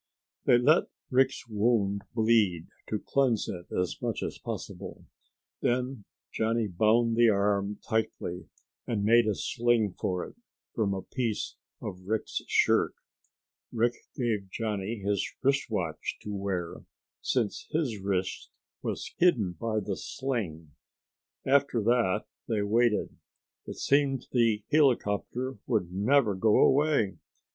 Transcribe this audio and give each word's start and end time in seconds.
They 0.45 0.57
let 0.57 0.85
Rick's 1.11 1.47
wound 1.47 2.01
bleed 2.15 2.69
to 2.89 2.97
cleanse 2.97 3.47
it 3.47 3.71
as 3.71 4.01
much 4.01 4.23
as 4.23 4.39
possible. 4.39 5.05
Then 5.61 6.05
Johnny 6.33 6.67
bound 6.67 7.15
the 7.15 7.29
arm 7.29 7.77
tightly 7.87 8.49
and 8.87 9.03
made 9.03 9.27
a 9.27 9.35
sling 9.35 9.93
for 9.93 10.25
it 10.25 10.35
from 10.73 10.95
a 10.95 11.03
piece 11.03 11.55
of 11.83 12.07
Rick's 12.07 12.41
shirt. 12.47 12.95
Rick 13.71 13.93
gave 14.15 14.49
Johnny 14.49 14.95
his 14.95 15.23
wrist 15.43 15.69
watch 15.69 16.17
to 16.23 16.33
wear, 16.33 16.77
since 17.21 17.67
his 17.69 17.99
wrist 17.99 18.49
was 18.81 19.13
hidden 19.19 19.51
by 19.51 19.79
the 19.79 19.95
sling. 19.95 20.71
After 21.45 21.79
that 21.83 22.25
they 22.47 22.63
waited. 22.63 23.17
It 23.67 23.75
seemed 23.77 24.29
the 24.31 24.63
helicopter 24.71 25.59
would 25.67 25.91
never 25.93 26.33
go 26.33 26.57
away. 26.57 27.19